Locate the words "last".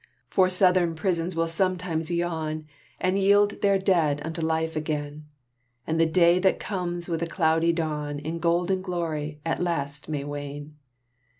9.61-10.09